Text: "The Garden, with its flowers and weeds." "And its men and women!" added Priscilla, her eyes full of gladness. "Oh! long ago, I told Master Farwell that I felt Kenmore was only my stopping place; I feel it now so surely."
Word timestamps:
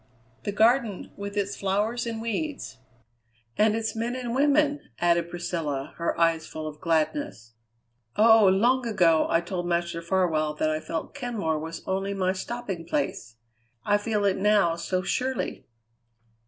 "The 0.45 0.51
Garden, 0.51 1.11
with 1.15 1.37
its 1.37 1.55
flowers 1.55 2.07
and 2.07 2.19
weeds." 2.23 2.79
"And 3.55 3.75
its 3.75 3.95
men 3.95 4.15
and 4.15 4.33
women!" 4.33 4.79
added 4.97 5.29
Priscilla, 5.29 5.93
her 5.97 6.19
eyes 6.19 6.47
full 6.47 6.65
of 6.67 6.81
gladness. 6.81 7.53
"Oh! 8.15 8.47
long 8.47 8.87
ago, 8.87 9.27
I 9.29 9.41
told 9.41 9.67
Master 9.67 10.01
Farwell 10.01 10.55
that 10.55 10.71
I 10.71 10.79
felt 10.79 11.13
Kenmore 11.13 11.59
was 11.59 11.83
only 11.85 12.15
my 12.15 12.33
stopping 12.33 12.83
place; 12.83 13.35
I 13.85 13.99
feel 13.99 14.25
it 14.25 14.37
now 14.37 14.75
so 14.75 15.03
surely." 15.03 15.67